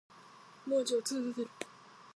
[0.65, 1.47] 文字を綴る。